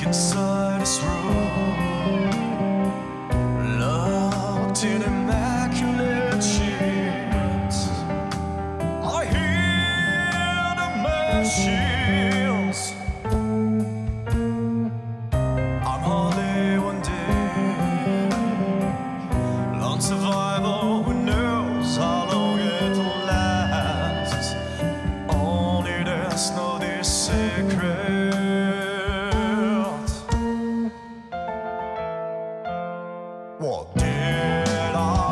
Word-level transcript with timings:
Stuck 0.00 0.06
inside 0.06 0.59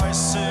promises. 0.08 0.47